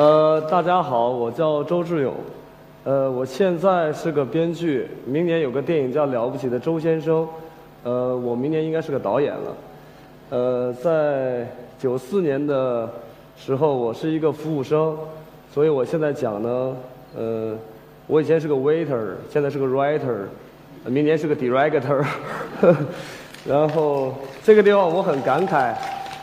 [0.00, 2.14] 呃，大家好，我叫周志勇，
[2.84, 7.16] 呃，我现在是个编剧，明年有个电影叫《了不起的周先生》，
[7.82, 9.56] 呃，我明年应该是个导演了。
[10.30, 11.46] 呃，在
[11.78, 12.88] 九四年的
[13.36, 14.96] 时候，我是一个服务生，
[15.52, 16.76] 所以我现在讲呢，
[17.14, 17.54] 呃，
[18.06, 20.16] 我以前是个 waiter，现在是个 writer，
[20.86, 22.02] 明年是个 director，
[23.46, 25.74] 然后这个地方我很感慨，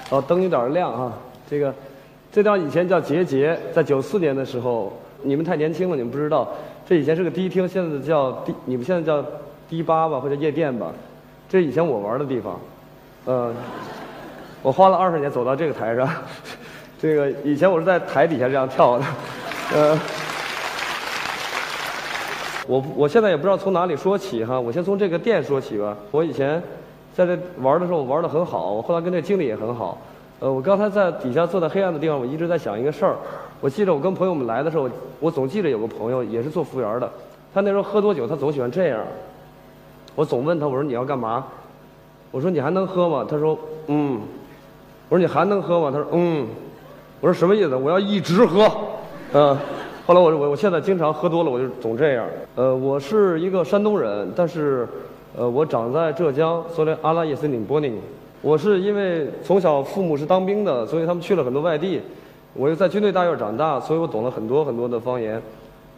[0.09, 1.13] 哦，灯有点亮啊，
[1.47, 1.71] 这个。
[2.37, 6.47] 这地方以前叫结节，在九四年的时候，你们太年轻了，你们不知道，
[6.87, 9.25] 这以前是个迪厅，现在叫迪，你们现在叫
[9.67, 10.91] 迪吧吧或者夜店吧，
[11.49, 12.59] 这以前我玩的地方，
[13.25, 13.51] 呃，
[14.61, 16.07] 我花了二十年走到这个台上，
[17.01, 19.05] 这个以前我是在台底下这样跳的，
[19.73, 19.99] 呃，
[22.67, 25.97] 我我现在也不知道从哪里说起哈，我先从这个店说起吧。
[26.11, 26.61] 我以前
[27.15, 29.97] 在这玩的时候玩的很好，我后来跟这经理也很好。
[30.39, 33.15] 呃，我刚才在底下坐在黑暗的地方，我一直在想一个事儿。
[33.59, 34.87] 我记得我跟朋友们来的时候，
[35.19, 37.09] 我总记得有个朋友也是做服务员的，
[37.53, 38.99] 他那时候喝多酒，他总喜欢这样。
[40.13, 41.45] 我总问他，我说你要干嘛？
[42.29, 43.25] 我说你还能喝吗？
[43.27, 44.21] 他说嗯。
[45.09, 45.89] 我说你还能喝吗？
[45.91, 46.47] 他说嗯。
[47.19, 47.75] 我说什么意思？
[47.75, 48.69] 我要一直喝。
[49.33, 49.57] 嗯。
[50.05, 52.25] 后来我我我现在经常喝多了，我就总这样。
[52.55, 54.87] 呃，我是一个山东人，但是
[55.35, 57.99] 呃，我长在浙江，所以阿拉耶斯宁波宁。
[58.41, 62.01] 我是因为从小父母是当兵的，所以他们去了很多外地。
[62.53, 65.39] 我又在军队大院长大，所以我懂了很多很多的方言。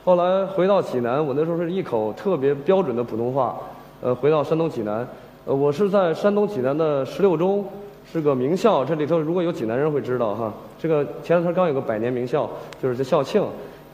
[0.03, 3.57] 后来回到济南，我那时候是一口特别标准的普通话。
[4.01, 5.07] 呃，回到山东济南，
[5.45, 7.65] 呃，我是在山东济南的十六中，
[8.11, 8.83] 是个名校。
[8.83, 12.49] 这里头如果有济南人会知道哈，这个前两天刚有个百年名校，
[12.81, 13.41] 就是这校庆，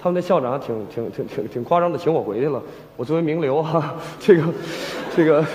[0.01, 2.61] 他们那校长还挺挺挺挺挺夸张的，请我回去了。
[2.97, 4.43] 我作为名流哈，这个
[5.15, 5.45] 这个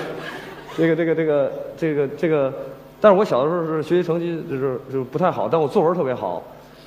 [0.76, 2.52] 这个这个这个这个这个。
[3.00, 6.42] 但是我小的时候是学习成绩就是就不太好，但我作文特别好。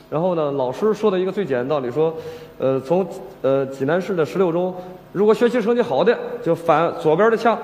[0.09, 2.13] 然后呢，老师说的一个最简单道理说，
[2.59, 3.03] 呃，从
[3.41, 4.75] 呃济南市的十六中，
[5.11, 7.57] 如果学习成绩好的就翻左边的墙，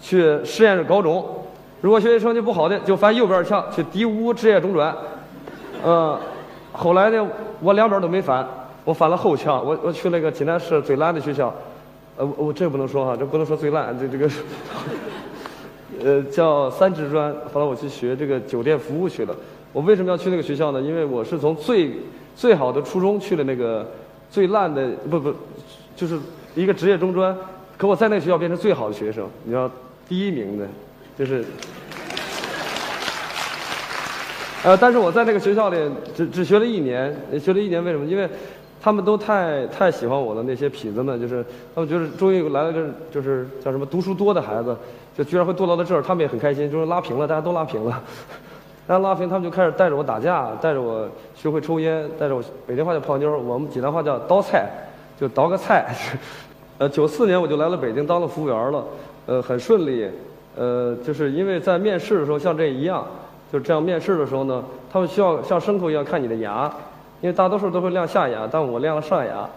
[0.00, 1.20] 去实验室高中；
[1.80, 4.94] 如果学习成绩不好的就翻右边的墙，去第五职业中专。
[5.82, 6.16] 呃，
[6.72, 7.26] 后来呢，
[7.60, 8.46] 我两边都没翻，
[8.84, 11.52] 我翻了后墙，我我去那个济南市最烂的学校。
[12.16, 14.30] 呃，我这不能说哈，这不能说最烂，这这个。
[16.04, 17.34] 呃，叫三职专。
[17.52, 19.34] 后来我去学这个酒店服务去了。
[19.72, 20.80] 我为什么要去那个学校呢？
[20.80, 21.92] 因为我是从最
[22.34, 23.88] 最好的初中去了那个
[24.30, 25.34] 最烂的，不不，
[25.94, 26.18] 就是
[26.54, 27.36] 一个职业中专。
[27.76, 29.70] 可我在那个学校变成最好的学生，你知道，
[30.08, 30.66] 第一名的，
[31.18, 31.44] 就是。
[34.62, 35.78] 呃，但是我在那个学校里
[36.14, 38.04] 只只学了一年，学了一年为什么？
[38.04, 38.28] 因为
[38.80, 44.76] 他们都太太喜欢我的那些痞子们，就是他们觉得终于来了个就是叫什么读书多的孩子。
[45.18, 48.00] 就居然会堕到到这儿，他们也很开心，就是拉平了，大家都拉平了。
[48.86, 54.70] 然后拉平，他们就开始带着我打架，带着我学会抽烟，带着我北京话叫泡妞，我们济南话叫刀菜，
[55.20, 55.94] 就倒个菜。
[56.78, 58.84] 呃，九四年我就来了北京当了服务员了，
[59.26, 60.08] 呃，很顺利。
[60.56, 63.04] 呃，就是因为在面试的时候像这一样，
[63.52, 66.72] 就这样面试的时候呢，他们需要像牲口一样看你的牙，
[67.20, 69.48] 因为大多数都会亮下牙，但我亮了上牙，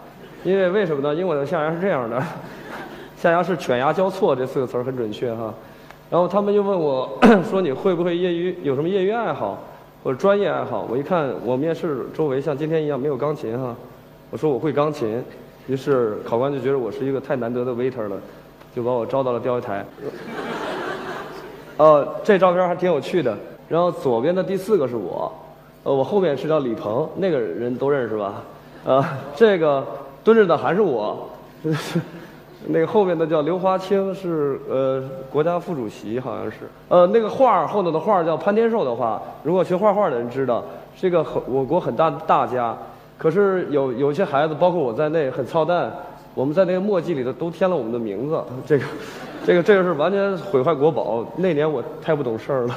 [0.42, 1.14] 因为为什么呢？
[1.14, 2.22] 因为我的下牙是这样的。
[3.16, 5.52] 下牙是犬牙交错，这四个词儿很准确哈。
[6.10, 9.58] 然后他们又问我 说：“你会不会业余有什么业余爱好
[10.02, 13.74] 或者专业爱好？”我一看我面试周围像今天一样没有钢琴哈，
[14.30, 15.24] 我说我会钢琴。
[15.66, 18.16] 于是考官就觉得我是一个太难得的 waiter 了，
[18.76, 19.82] 就把我招到了钓鱼台。
[21.78, 23.34] 哦， 这照片还挺有趣的。
[23.66, 25.32] 然后左边的第四个是我，
[25.84, 28.42] 呃，我后面是叫李鹏，那个人都认识吧？
[28.86, 29.86] 啊，这个
[30.24, 31.28] 蹲着的还是我。
[32.66, 36.60] 那个后面的叫刘华清，是呃国家副主席，好像是。
[36.88, 40.64] 呃，那个画后头的画叫潘天寿的画，如果学画画的人知道，
[40.96, 42.74] 是一个很我国很大的大家。
[43.18, 45.92] 可是有有些孩子，包括我在内，很操蛋。
[46.34, 48.84] 我们在那个墨迹里头都添了我们的名字，这个，
[49.44, 51.24] 这个这个是完全毁坏国宝。
[51.36, 52.74] 那年我太不懂事儿了。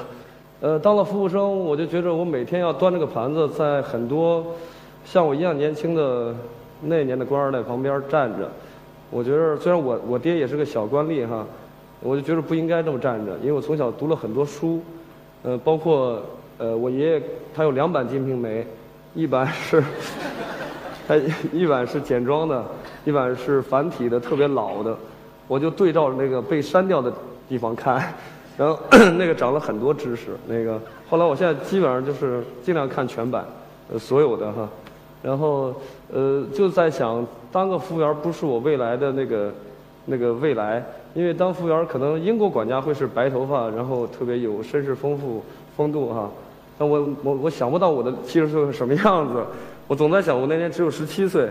[0.59, 4.43] 呃，当了服务生，我就觉着我每天要端着个盘子，在很多
[5.05, 6.33] 像我一样年轻的
[6.81, 8.49] 那年的官二代旁边站着。
[9.11, 11.45] 我觉得虽然我我爹也是个小官吏哈，
[12.01, 14.81] 我就觉得不应该这么站着，因为我从小读了很多书，
[15.43, 16.19] 呃，包括
[16.57, 17.21] 呃我爷爷
[17.53, 18.63] 他有两版《金瓶梅》，
[19.13, 19.83] 一版是，
[21.07, 21.15] 他
[21.53, 22.65] 一版是简装的，
[23.05, 24.97] 一版是繁体的，特别老的，
[25.47, 27.13] 我就对照那个被删掉的
[27.47, 28.11] 地方看，
[28.57, 28.79] 然后
[29.17, 33.45] 那个长了很多知识，那个后来我现在基本上就是尽量看全版，
[33.93, 34.67] 呃所有的哈。
[35.23, 35.73] 然后，
[36.13, 39.51] 呃，就在想当个服务员不是我未来的那个
[40.05, 40.83] 那个未来，
[41.13, 45.43] 因为当服务员可能英国管家会是白头发，然后特别有绅士风富
[45.75, 46.29] 风度哈。
[46.77, 49.43] 那我我我想不到我的七十岁是什么样子，
[49.87, 51.49] 我总在想，我那年只有十七岁，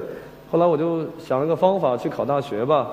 [0.51, 2.89] 后来我就想了个方法去考大学吧，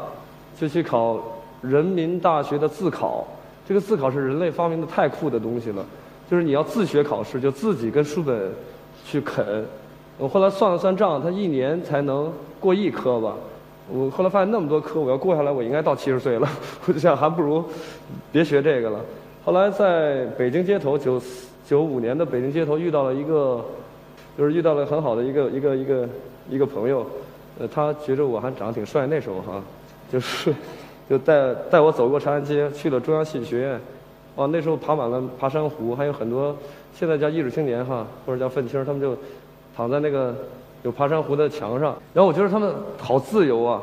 [0.60, 1.19] 就去考
[1.62, 3.25] 人民大学的自考。
[3.68, 5.86] 这个自考是人类发明的太酷的东西了，
[6.30, 8.51] 就是你要自学考试，就自己跟书本
[9.06, 9.65] 去啃。
[10.18, 13.36] 我后来算了算账，他一年才能过一科吧。
[13.89, 16.48] 我后来发现那么多科，我要过下来，我应该到七十岁了。
[16.88, 17.63] 我就想，还不如
[18.31, 19.00] 别学这个了。
[19.44, 21.21] 后来在北京街头，九
[21.68, 23.63] 九五年的北京街头遇到了一个，
[24.38, 26.10] 就是遇到了很好的一个一个一个
[26.51, 27.06] 一个朋友。
[27.60, 29.62] 呃，他觉得我还长得挺帅，那时候哈，
[30.12, 30.54] 就是
[31.18, 33.80] 就带带我走过长安街，去了中央戏剧学院。
[34.36, 36.56] 哦，那时候爬满了爬山虎，还有很多
[36.94, 39.15] 现在叫艺术青年哈，或者叫愤青，他们就
[39.75, 40.36] 躺在那个。
[40.83, 43.81] 有爬山虎的墙上，然后我觉得他们好自由啊！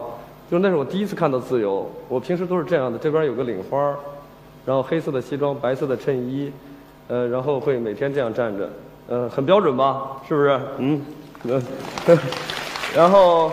[0.51, 1.91] 就那是我第一次看到自由。
[2.11, 3.97] 我平时都是这样的，这边有个领花儿
[4.67, 6.53] 然后黑色的西装，白色的衬衣，
[7.09, 8.69] 呃，然后会每天这样站着，
[9.09, 10.21] 呃，很标准吧？
[10.29, 10.61] 是不是？
[10.77, 11.01] 嗯，
[11.45, 11.63] 嗯，
[12.95, 13.51] 然后，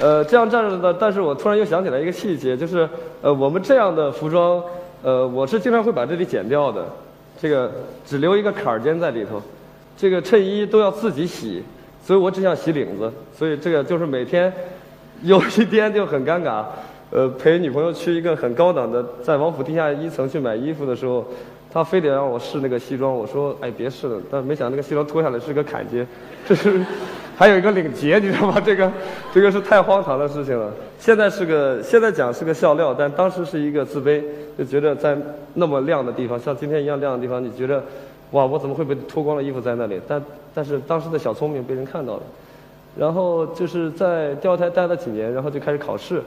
[0.00, 0.92] 呃，这样站着的。
[0.94, 2.88] 但是我突然又想起来一个细节，就是
[3.22, 4.62] 呃，我们这样的服装，
[5.02, 6.84] 呃，我是经常会把这里剪掉的，
[7.40, 7.70] 这个
[8.04, 9.40] 只留一个坎儿尖在里头，
[9.96, 11.62] 这个衬衣都要自己洗。
[12.04, 14.52] 所以我只想洗领子，所以这个就是每天
[15.22, 16.64] 有一天就很尴尬，
[17.10, 21.26] 呃，陪女朋友去一个很高档的，在王府地下一层去买衣服的时候，
[21.72, 26.06] 他非得让我试那个西装，我说哎别试了，但没想到那个西装脱下来是个坎肩，
[26.46, 26.80] 这是
[27.36, 28.58] 还有一个领结，你知道吗？
[28.64, 28.90] 这个
[29.32, 30.72] 这个是太荒唐的事情了。
[30.98, 34.22] 现在是个现在讲是个笑料，但当时是一个自卑，
[34.56, 35.16] 就觉得在
[35.54, 37.82] 那么亮的地方，像今天一样亮的地方，你觉得？
[38.32, 40.00] 哇，我怎么会被脱光了衣服在那里？
[40.08, 40.20] 但
[40.52, 42.22] 但是当时的小聪明被人看到了，
[42.98, 46.20] 然后就是在钓鱼台待了几年，然后就开始考试。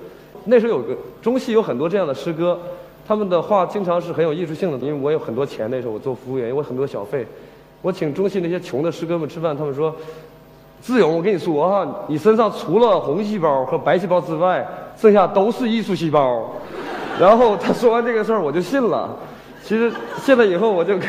[0.46, 2.58] 那时候有个中戏有很多这样的师哥，
[3.06, 7.26] 他们的话经常是很有艺术性的，因为我有很多钱那时候我做服务员，我很多小费。
[7.82, 9.94] 我请中戏那些穷的师哥们吃饭，他们说
[10.82, 14.68] ：“志勇，我跟你说哈，你身上除了红细胞和白细胞之外，
[14.98, 16.50] 剩下都是艺术细胞。
[17.20, 19.10] ”然后他说完这个事儿，我就信了。
[19.64, 20.96] 其实信了以后我就。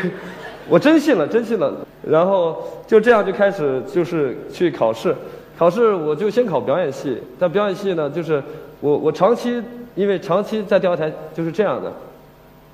[0.68, 1.72] 我真信了，真信了，
[2.08, 2.56] 然后
[2.86, 5.12] 就这样就开始就是去考试，
[5.58, 8.40] 考试我就先考表演系，但表演系呢，就是
[8.80, 9.60] 我我长期
[9.96, 11.92] 因为长期在钓鱼台就是这样的，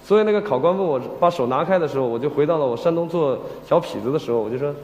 [0.04, 4.74] 所以那个考官问我把手拿开的时候，我就回到了我山东做小痞子的时候，我就说，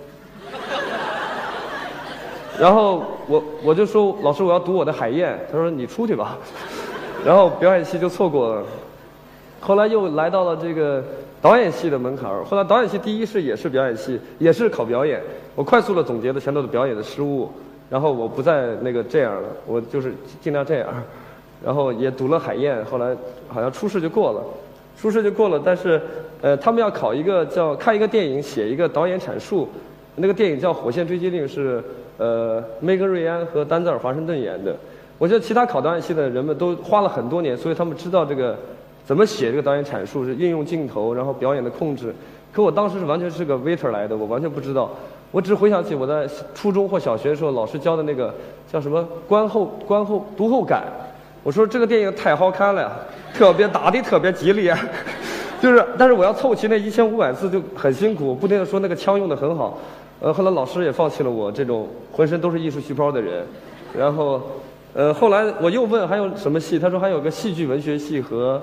[2.63, 6.39] 然后我我就说老师我要读我的海燕，他说你出去吧，
[7.27, 8.63] 然后表演系就错过了，
[9.59, 11.03] 后来又来到了这个。
[11.43, 15.21] 导演系的门槛儿，后来导演系第一是也是表演系，也是考表演。
[15.57, 17.51] 我快速的总结了前头的表演的失误，
[17.91, 20.87] 然后我不再那个这样了，我就是尽量这样，
[21.65, 23.17] 然后也读了海燕，后来
[23.49, 24.41] 好像初试就过了，
[24.97, 25.61] 初试就过了。
[25.65, 26.01] 但是，
[26.41, 29.69] 呃，他们要考一个叫看一个电影，写一个导演阐述。
[30.15, 31.83] 那个电影叫《火线追击令》，是
[32.23, 34.77] 呃梅格瑞安和丹泽尔华盛顿演的。
[35.19, 38.57] 我觉得其他考导演系的人们都花了很多年，所以他们知道这个。
[39.05, 42.15] 怎么写这个导演阐述是运用镜头，然后表演的控制。
[42.53, 44.89] 可我当时是完全是个 waiter 来的，我完全不知道。
[45.33, 46.25] 我只回想起我在
[46.55, 48.33] 初中或小学的时候老师教的那个
[48.73, 50.85] 叫什么观后观后读后感。
[51.43, 52.93] 我说这个电影太好看了呀，
[53.35, 54.73] 特别打的特别激烈，
[55.61, 59.77] 就是，但是我要凑齐那一千五百字就很辛苦，不停的说那个枪用的很好。
[60.23, 63.45] 呃，后来老师也放弃了我这种浑身都是艺术细胞的人。
[63.93, 64.41] 然后，
[64.95, 68.63] 呃，后来我又问还有什么戏，他说还有个戏剧文学系和。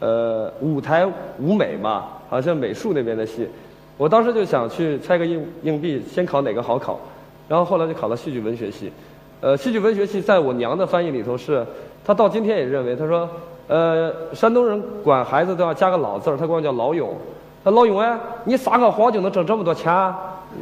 [0.00, 1.04] 呃，舞台
[1.40, 3.48] 舞美嘛，好像美术那边的戏，
[3.96, 7.00] 我当时就想去猜个硬硬币，先考哪个好考，
[7.48, 8.92] 然后后来就考了戏剧文学系。
[9.40, 11.66] 呃，戏剧文学系在我娘的翻译里头是，
[12.04, 13.28] 她到今天也认为，她说，
[13.66, 17.16] 呃，山东人管孩子都要加个老字儿，他管我叫老勇。
[17.64, 19.92] 他老勇哎，你撒个谎就能挣这么多钱？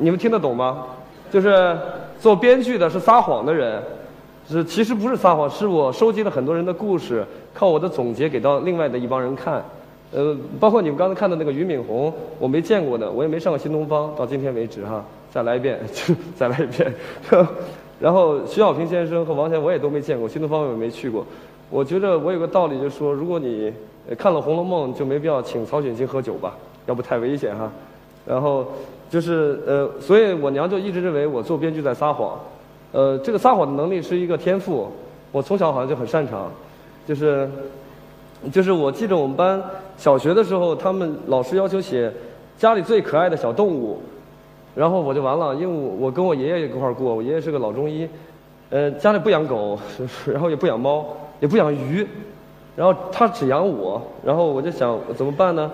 [0.00, 0.84] 你们听得懂吗？
[1.30, 1.76] 就是
[2.20, 3.82] 做编剧的是撒谎的人。
[4.48, 9.64] 是，其实不是撒谎，是我收集了很多人的故事，靠我的总结给到另外的一帮人看。
[10.12, 15.04] 呃，包括你们刚才看的那个俞敏洪，我没见过的，我也没上过新东方，到今天为止哈。
[15.32, 15.80] 再来一遍，
[16.38, 16.94] 再来一遍。
[17.98, 21.26] 然后徐小平先生和王贤我也都没见过，新东方我也没去过。
[21.68, 23.72] 我觉得我有个道理，就是说，如果你
[24.16, 26.54] 看了《红楼梦》，就没必要请曹雪芹喝酒吧，
[26.86, 27.68] 要不太危险哈。
[28.24, 28.64] 然后
[29.08, 32.38] 就是呃，所以我娘就一直认为我做编剧在撒谎。
[32.92, 34.90] 呃，这个撒谎的能力是一个天赋，
[35.32, 36.50] 我从小好像就很擅长，
[37.06, 37.48] 就是，
[38.50, 39.62] 就是我记得我们班
[39.98, 42.10] 小学的时候，他们老师要求写
[42.56, 43.98] 家里最可爱的小动物，
[44.74, 48.08] 然后我就完了，因为我跟我爷爷一块儿过，我爷爷是个老中医，
[48.70, 49.78] 呃，家里不养狗，
[50.26, 51.04] 然后也不养猫，
[51.40, 52.06] 也不养鱼，
[52.76, 55.70] 然后他只养我，然后我就想怎么办呢？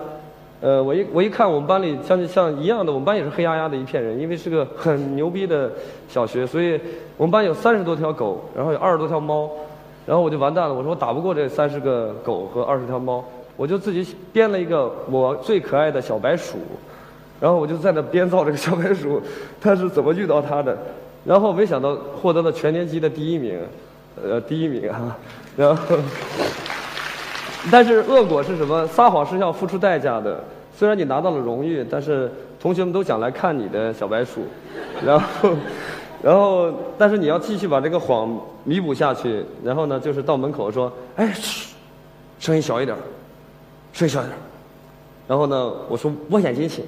[0.63, 5.69] 呃，我一我一看我们班里像像一样的，我们班也是黑压压的一片人，因为是个很牛逼的
[6.07, 6.79] 小学，所以
[7.17, 9.49] 我们班有三十多条狗，然后有二十多条猫，
[10.05, 13.21] 然后我就完蛋了，我说我打不过这三十个狗和二十条猫，
[13.57, 16.55] 我就自己编了一个我最可爱的小白鼠，
[17.41, 19.21] 然后我就在那编造这个小白鼠，
[19.59, 20.77] 他是怎么遇到它的，
[21.25, 23.59] 然后没想到获得了全年级的第一名，
[24.23, 25.17] 呃，第一名啊，
[25.57, 25.97] 然后。
[27.71, 28.85] 但是恶果是什么？
[28.87, 30.43] 撒谎是要付出代价的。
[30.75, 34.41] 虽然你拿到了荣誉，但是同学们都想来看你的小白鼠，
[35.05, 35.49] 然后，
[36.21, 39.43] 然后，但是你要继续把这个谎弥补下去。
[39.63, 41.73] 然后呢，就是到门口说：“哎，嘘，
[42.39, 42.97] 声音小一点，
[43.93, 44.37] 声音小一点。”
[45.27, 46.83] 然后呢，我说：“我先进去。”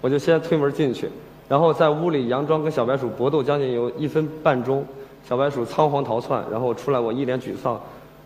[0.00, 1.10] 我就先推门进去，
[1.48, 4.86] 然后在屋里佯装跟小白鼠搏斗将近有一分半钟，
[5.28, 7.80] 小白鼠仓皇逃窜，然后出来我一脸沮丧。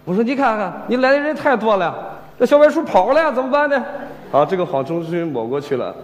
[0.04, 3.84] 我说你看看，你来的人太多了，这小白鼠跑了呀，怎么办呢？
[4.32, 5.94] 好，这个谎终于抹过去了。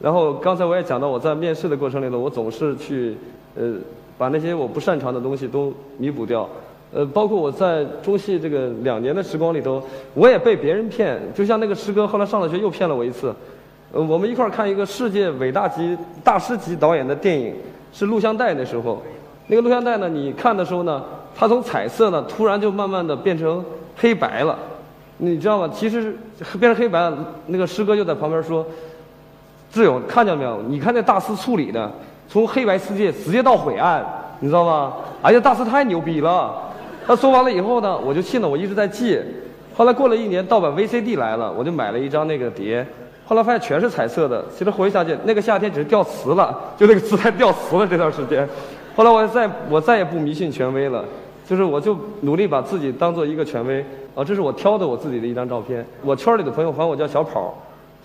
[0.00, 3.14] 然后刚才我也讲到，我在面试的过程里头，我总是去
[3.54, 3.74] 呃
[4.16, 6.48] 把那些我不擅长的东西都弥补掉。
[6.94, 9.82] 呃，包括我在中戏这个两年的时光里头，
[10.14, 11.20] 我也被别人骗。
[11.34, 13.34] 就像那个师哥后来上了学又骗了我一次。
[13.92, 17.54] 呃，我们一块儿看一个世界伟大级大师级导演的电影，
[17.92, 19.02] 是录像带那时候。
[19.48, 21.02] 那个录像带呢，你看的时候呢。
[21.34, 23.64] 它从彩色呢，突然就慢慢的变成
[23.96, 24.58] 黑白了，
[25.18, 25.70] 你知道吗？
[25.74, 26.16] 其实
[26.58, 27.12] 变成黑白，
[27.46, 28.64] 那个师哥就在旁边说
[29.72, 30.60] ：“志勇，看见没有？
[30.68, 31.90] 你看那大师处理的，
[32.28, 34.04] 从黑白世界直接到灰暗，
[34.40, 34.92] 你知道吗？
[35.22, 36.54] 哎呀，大师太牛逼了！”
[37.06, 39.20] 他说完了以后呢，我就信了，我一直在记。
[39.74, 42.86] 后来过了一年，盗版 VCD 来了，我就买了一张那个碟。
[43.24, 48.48] 后来发现全是彩色的，其实回想起那个夏天只是掉词了，就那个字还掉词了这段时间。
[48.94, 51.04] 后来我再我再也不迷信权威了。
[51.44, 53.84] 就是我就努力把自己当做一个权威
[54.14, 55.84] 啊，这是我挑的我自己的一张照片。
[56.00, 57.52] 我圈里的朋友管我叫小跑，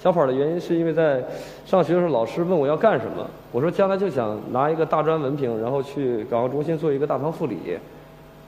[0.01, 1.24] 小跑的原因是因为在
[1.65, 7.58] 上学的时候老师问我要干什么，我说将来就想拿一个大专文凭，然后去港澳中心做一个大堂副理。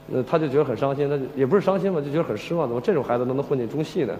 [0.08, 4.14] 那他就觉得很伤心，他就也不是伤心吧，就觉得很失望，怎么这种孩子都能混进中戏呢？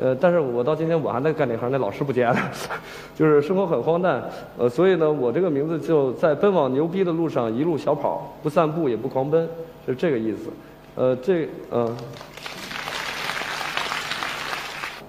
[0.00, 2.36] 呃，但是我到今天我还在干那行，那老师不见了，
[3.16, 4.22] 就是生活很荒诞。
[4.56, 9.48] 呃，所以呢，我这个名字就在奔往牛逼的路上一路小跑，不散步也不狂奔，
[9.86, 10.50] 是这个意思。
[10.94, 11.96] 呃，这嗯，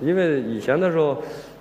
[0.01, 1.17] 因为以前的时候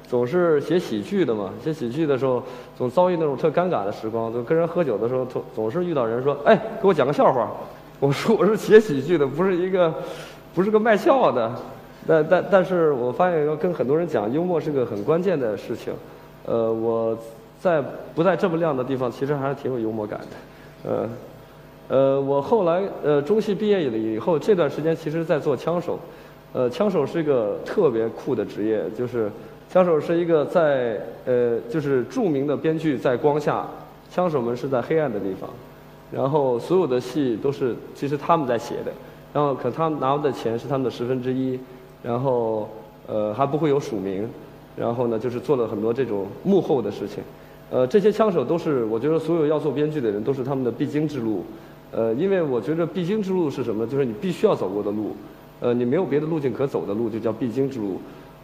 [0.09, 2.43] 总是写喜剧的嘛，写喜剧的时候
[2.79, 7.51] 总遭遇那种特尴尬的时光，就跟人喝酒的时候总总是遇到人说，哎，给我讲个笑话。
[8.01, 9.93] 我说我是写喜剧的，不是一个
[10.55, 11.53] 不是个卖笑的。
[12.09, 15.93] 但但但是我发现要跟很多人讲，幽默是个很关键的事情。
[16.47, 17.17] 呃，我
[17.61, 17.85] 在
[18.15, 20.89] 不在这么亮的地方，其实还是挺有幽默感的。
[20.91, 21.09] 呃，
[21.89, 25.99] 呃，我后来呃中戏毕业了以后，这段时间其实在做枪手。
[26.55, 29.31] 呃，枪手是一个特别酷的职业，就是
[29.71, 33.69] 枪手是一个在呃就是著名的编剧在光下，
[34.11, 35.51] 枪手们是在黑暗的地方，
[36.11, 38.91] 然后所有的戏都是其实他们在写的，
[39.35, 41.61] 然后可他们拿的钱是他们的十分之一。
[42.03, 42.69] 然后，
[43.07, 44.29] 呃，还不会有署名，
[44.77, 47.23] 然后呢，就是做了很多这种幕后的事情，
[47.71, 51.45] 呃，这些枪手都是我觉得所有要做编剧的人都是他们的必经之路，
[51.91, 53.85] 呃，因为我觉得必经之路是什么？
[53.87, 55.17] 就是你必须要走过的路，
[55.61, 58.01] 呃，你没有别的路径可走的路就叫必经之路，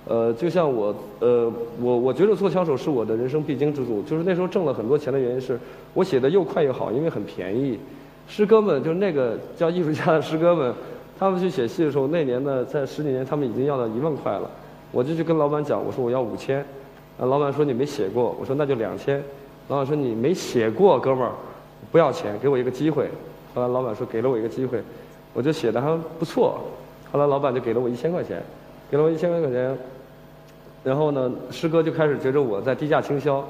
[0.07, 5.59] 呃，就像我，呃，我我觉得做枪手是我的人生必经之路，就是那时候挣了很多钱的原因是
[5.95, 7.79] 我写的又快又好，因为很便宜，
[8.27, 10.75] 师哥们就是那个叫艺术家的师哥们。
[11.19, 14.51] 他们去写戏的时候，那年呢，在十几年，他们已经要到一万块了。
[14.91, 16.59] 我就去跟老板讲，我说我要五千，
[17.19, 19.23] 啊，老板说你没写过，我说那就两千。
[19.69, 21.33] 老板说你没写过，哥们儿，
[21.91, 23.09] 不要钱，给我一个机会。
[23.55, 24.83] 后来老板说给了我一个机会，
[25.33, 26.61] 我就写的还不错。
[27.11, 28.43] 后来老板就给了我一千块钱，
[28.91, 29.77] 给了我一千块钱。
[30.83, 33.45] 然后呢，师哥就开始觉着我在低价倾销，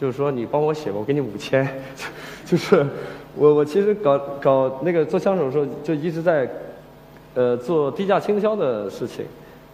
[0.00, 1.68] 就是说你帮我写吧，我给你五千。
[2.46, 2.86] 就是
[3.36, 6.48] 我我其实搞搞那个做枪手的时候，就一直在。
[7.34, 9.24] 呃，做低价倾销的事情，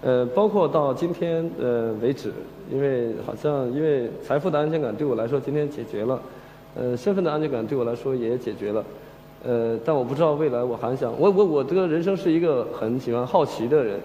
[0.02, 2.30] 呃，包括到今天呃为止，
[2.70, 6.20] 因为好像因为财富的安全感对我来说今天解决了，
[6.75, 8.84] 呃，身份的安全感对我来说也解决了，
[9.42, 13.98] 呃，但我不知道未来我还想，我我我这个人生是一个很喜欢好奇的人，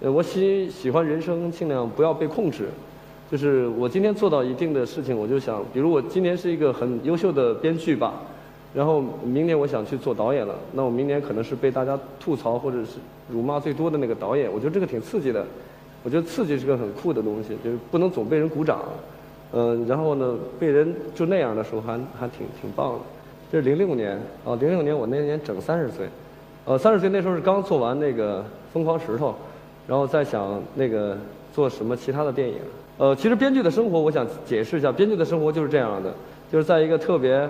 [0.00, 2.64] 呃，我喜喜欢人生尽量不要被控制，
[3.30, 8.14] 就是我今天做到一定的事情，我就想，比如我今年是一个很优秀的编剧吧。
[8.76, 12.98] 然后明年我想去做导演了，那我明年可能是被大家吐槽或者是
[13.32, 14.52] 辱骂最多的那个导演。
[14.52, 15.42] 我觉得这个挺刺激的，
[16.04, 18.82] 我觉得刺激是个很酷的东西，就是不能总被人鼓掌，
[19.52, 22.98] 嗯，然后呢被人就那样的时候还还挺挺棒的。
[23.50, 26.06] 这是零六年啊，零六年我那年整三十岁，
[26.66, 28.40] 呃，三十岁那时候是刚做完那个
[28.74, 29.30] 《疯狂石头》，
[29.88, 31.16] 然后再想那个
[31.54, 32.56] 做什么其他的电影，
[32.98, 36.12] 呃，其实编剧的生活，我想解释一下，编剧的生活就是这样的，
[36.52, 37.48] 就是在一个特别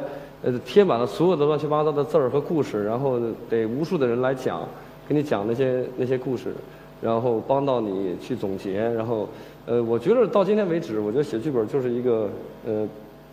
[0.64, 4.62] 贴满了所有的乱七八糟的字儿和故事，然后得无数的人来讲，
[5.08, 6.52] 给你讲那些那些故事，
[7.00, 9.28] 然后帮到你去总结，然后
[9.66, 12.28] 呃，我觉得到今天为止，我觉得写剧本就是一个
[12.66, 12.88] 呃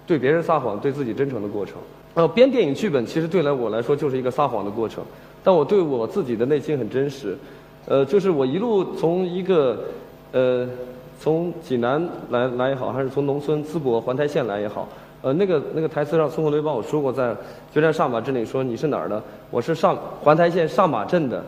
[0.07, 1.75] 对别人撒谎、对自己真诚的过程。
[2.15, 5.03] 呃，编电影剧本其实对来我来说就是一个撒谎的过程，
[5.43, 7.37] 但我对我自己的内心很真实。
[7.85, 9.83] 呃，就是我一路从一个
[10.31, 10.67] 呃。
[11.19, 14.89] 从济南来来也好，还是从农村淄博环台县来也好，
[15.23, 17.33] 呃，那个那个台词上，孙红雷帮我说过，在
[17.73, 19.23] 决战上马镇里说你是哪儿的？
[19.49, 21.41] 我是上环台县上马镇的。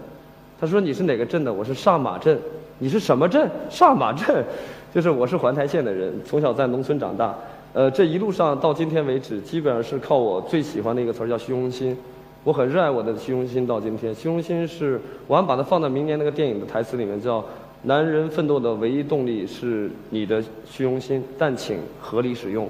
[0.57, 1.51] 他说你是哪个镇的？
[1.51, 2.39] 我是上马镇。
[2.79, 3.49] 你是什么镇？
[3.69, 4.41] 上马镇，
[4.95, 7.35] 就是我是环台县的人，从小在农村长大。
[7.73, 11.97] 呃，这一路上到今天为止，基本上是靠我最喜欢的一个词儿叫虚荣心。
[12.45, 17.43] 我很热爱我的虚荣心，到今天，虚荣心是我还把它放到明年那个电影的台词里面叫。
[17.87, 22.67] 男人奋斗的唯一动力是你的虚荣心，但请合理使用。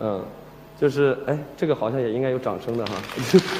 [0.00, 0.20] 嗯，
[0.80, 2.94] 就是哎，这个好像也应该有掌声的哈。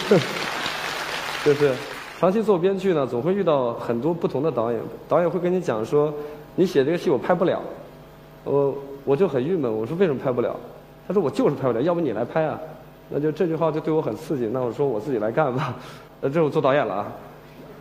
[1.44, 1.72] 就是
[2.18, 6.12] 长期做编剧呢，总会遇到很多不同的导演，导演会跟你讲说，
[6.54, 7.60] 你写这个戏我拍不了，
[8.44, 8.74] 我
[9.04, 10.56] 我就很郁闷，我说为什么拍不了？
[11.06, 12.58] 他说我就是拍不了，要不你来拍啊？
[13.10, 15.74] 那就这句话就对我很刺激，那我说我自己来干吧。
[16.22, 17.12] 呃，这我做导演了啊，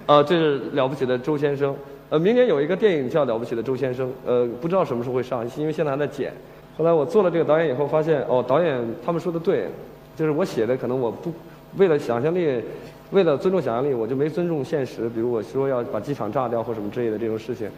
[0.06, 1.76] 啊，这是了不起的周先生。
[2.10, 6.34] 呃，明年有一个电影叫《了不起的周先生》，呃，不知道什么时候会上，因为现在还在剪。
[6.80, 9.68] 后来我做了这个导演以后，发现哦，导演他们说的对，
[10.16, 11.30] 就是我写的可能我不
[11.76, 12.64] 为了想象力，
[13.12, 15.10] 为了尊重想象力，我就没尊重现实。
[15.10, 17.70] 比如我说要把机场炸掉或什么之类的这种事情，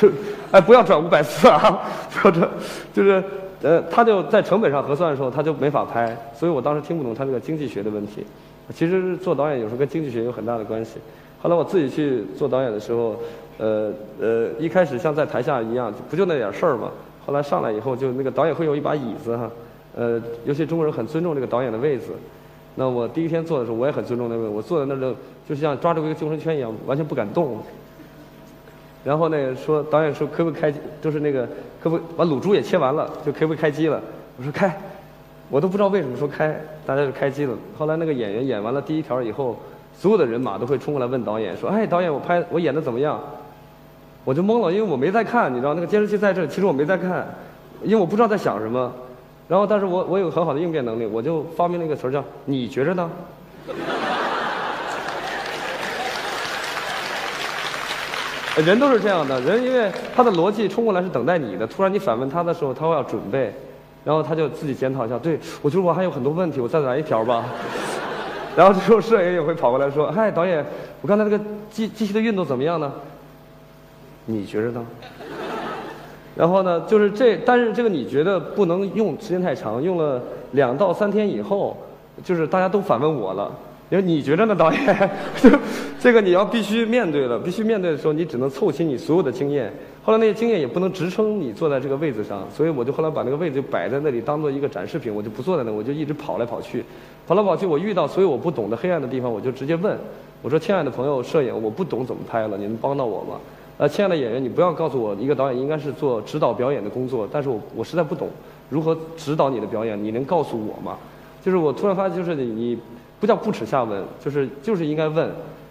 [0.00, 0.08] 就
[0.50, 1.78] 哎不要转五百次啊，
[2.10, 2.48] 不要转，
[2.94, 3.22] 就是
[3.60, 8.24] 呃，他就在成本上核算的时候他就没法拍，所以我当时听不懂他这个经济学的问题。
[8.74, 10.98] 其实做导演有时候跟经济学有很大的关系。
[11.42, 13.14] 后来我自己去做导演的时候。
[13.60, 16.92] 呃呃，一开始像在台下一样，不就那点事儿吗。
[17.28, 19.50] 后来上来以后，就那个导演会有一把椅子哈，
[19.94, 22.12] 呃，尤其中国人很尊重这个导演的位子。
[22.74, 25.14] 那我第一天坐的时候，我也很尊重那位，我坐在那儿
[25.46, 27.58] 就像抓住一个救生圈一样，完全不敢动。
[29.04, 31.46] 然后呢，说导演说可不可以开，就是那个
[31.82, 34.00] 可不把卤猪也切完了，就可不可以开机了？
[34.38, 34.74] 我说开，
[35.50, 37.54] 我都不知道为什么说开，大家就开机了。
[37.76, 39.54] 后来那个演员演完了第一条以后，
[39.94, 43.20] 所有的人马都会冲过来问导演说：“哎，导演，我拍我演的怎么样？”
[44.28, 47.26] 我就懵了，因为我没在看，你知道那个监视器在这，其实我没在看，
[47.82, 48.92] 因为我不知道在想什么。
[49.48, 53.08] 然后，但是我我有很好的应变能力，我就发明了一个词叫“你觉着呢？”
[58.66, 63.50] 人都是这样的，人因为他的逻辑冲过来是等待你的，突然你反问他的时候，他会要准备，
[64.04, 67.46] 然后他就自己检讨一下，对我觉得我还有很多问题，我再来一条吧。
[68.54, 70.62] 然后这时候摄影也会跑过来说：“嗨，导演，
[71.00, 72.92] 我刚才那个机机器的运动怎么样呢？”
[74.30, 74.86] 你觉得呢？
[76.36, 81.74] 然后呢，就是这，但是这个你觉得不能用时间太长，用了两到三天以后，
[82.22, 83.50] 就是大家都反问我了。
[83.90, 85.10] 因为你觉得呢，导演？
[85.42, 85.48] 就
[85.98, 89.72] 这个你要必须面对了，必须面对的时候，你只能凑齐你所有的经验。
[90.04, 96.84] 后来那些经验也不能支撑你坐在这个位子上，所以我就后来把那个位子摆在那里，当做一个展示品，我就不坐在那，我就一直跑来跑去，
[97.26, 97.64] 跑来跑去。
[97.64, 99.96] 我遇到所有我不懂的黑暗的地方，我就直接问，
[100.42, 103.40] 我说：“亲爱的朋友，摄影，我不懂怎么拍了，你能帮到我吗？”
[103.78, 108.28] 呃，亲爱的演员，你不要告诉我一个导演应该是做指导表演的工作，但是我我实在不懂
[108.68, 110.98] 如何指导你的表演，你能告诉我吗？
[111.40, 112.78] 就是我突然发现，就是你你
[113.20, 115.30] 不叫不耻下问，就是就是应该问，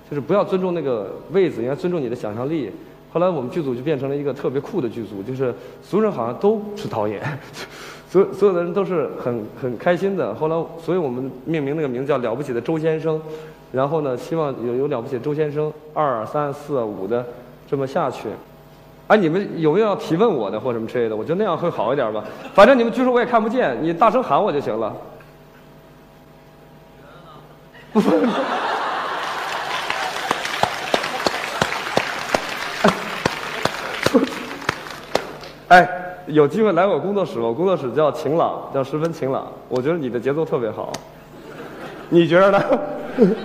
[0.10, 2.72] 就是不要尊重那个位子，应该尊重你的想象力。
[3.12, 7.22] 后来我们剧组就变成了一个特别酷的剧组，就是所有人好像都是导演，
[8.10, 10.34] 所所有的人都是很很开心的。
[10.34, 13.22] 后来，所以我们命名那个名字叫了不起的周先生，
[13.74, 17.26] 然后呢，希望有有了不起的周先生二三四五的。
[17.70, 18.30] 这么下去，
[19.08, 21.16] 哎，你们有没有要提问我的或什么之类的？
[21.16, 22.24] 我觉得那样会好一点吧。
[22.54, 24.96] 反正你们举手我也看不见，你大声喊我就行了。
[27.94, 28.02] 不
[35.68, 35.90] 哎，
[36.28, 39.48] 有机会来我工作室，我工作室叫晴朗，叫十分晴朗。
[39.68, 40.94] 我觉得你的节奏特别好，
[42.10, 42.62] 你觉得呢？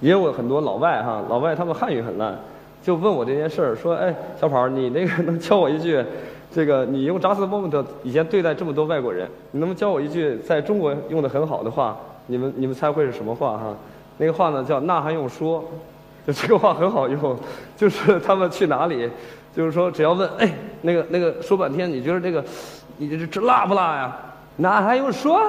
[0.00, 2.38] 也有很多老外哈，老外他们汉语很烂。
[2.82, 6.02] 就问我这件事儿，说，哎，小跑，你那个能教我一句，
[6.52, 11.96] 这个你用 just moment 以前对待这么多外国人，你能不能教我一句在中国用的很好的话？
[12.26, 13.74] 你们你们猜会是什么话哈？
[14.18, 15.64] 那个话呢叫那还用说，
[16.26, 17.36] 就这个话很好用，
[17.76, 19.10] 就是他们去哪里，
[19.54, 20.50] 就是说只要问，哎，
[20.82, 22.44] 那个那个说半天，你觉得这个，
[22.98, 24.16] 你这这辣不辣呀？
[24.56, 25.40] 那还用说？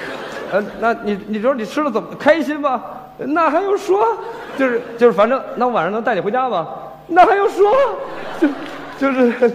[0.50, 2.82] 呃，那你你说你吃的怎么开心吗？
[3.18, 4.04] 那还用说？
[4.58, 6.68] 就是就是，反正那我晚上能带你回家吗？
[7.06, 7.72] 那还用说？
[8.40, 8.48] 就
[8.98, 9.52] 就是，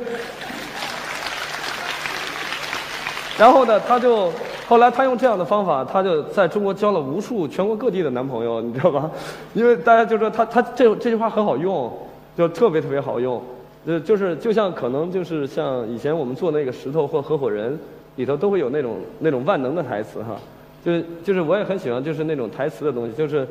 [3.38, 4.32] 然后呢，他就
[4.68, 9.10] 后来他用这样的方法，他就在中国交了无数全国各地的男朋友，你知道吧？
[9.54, 11.92] 因为大家就说他他这这句话很好用，
[12.38, 13.42] 就特别特别好用，
[13.86, 17.80] 就就是就像可能就是像以前我们做那个石头或合伙人
[18.16, 20.36] 里头都会有那种那种万能的台词哈，
[20.84, 23.48] 就是就是我也很喜欢就是那种台词的东西，就是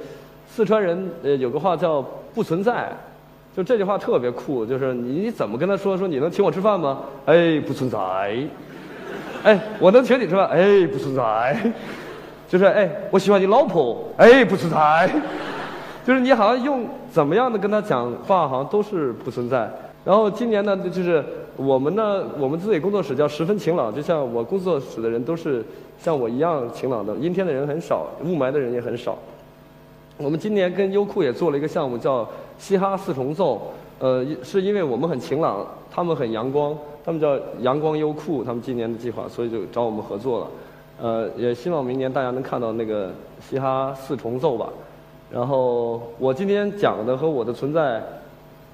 [0.48, 2.02] 四川人呃有个话叫
[2.34, 2.90] 不存在。
[3.56, 7.00] 就这句话特别酷，就是你你怎么跟他说说你能请我吃饭吗？
[7.26, 7.98] 哎，不存在。
[9.42, 10.46] 哎，我能请你吃饭？
[10.46, 11.56] 哎，不存在。
[12.48, 14.04] 就是哎，我喜欢你老婆？
[14.16, 15.10] 哎，不存在。
[16.06, 19.68] 就是你好像用怎么样的跟他讲话，好像都是不存在。
[20.04, 21.24] 然后今年呢，就是
[21.56, 25.64] 我们呢，我们自己工作室叫十分晴朗，就像我工作室的人都是
[26.00, 29.16] 像我一样晴朗的，阴天的人很少，雾霾的人也很少。
[30.16, 33.72] 我们今年跟优酷也做了一个项目，叫嘻哈四重奏。
[34.00, 40.46] 呃，是因为我们很晴朗，他们很阳光，他们叫阳光优酷，他们今年的计划，所以就找我们合作了。
[41.00, 44.68] 呃，也希望明年大家能看到那个嘻哈四重奏吧。
[45.32, 48.02] 然后我今天讲的和我的存在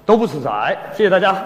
[0.05, 1.45] 都不存在，谢谢大家。